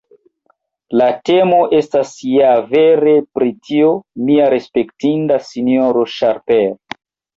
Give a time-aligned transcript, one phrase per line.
[1.01, 3.91] La temo estas ja vere pri tio,
[4.31, 6.65] mia respektinda sinjoro Sharper!